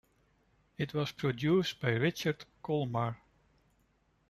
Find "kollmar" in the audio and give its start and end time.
2.63-3.17